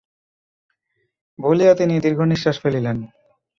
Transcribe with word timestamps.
বলিয়া 1.39 1.73
তিনি 1.75 1.93
দীর্ঘনিশ্বাস 1.99 2.55
ফেলিলেন। 2.63 2.97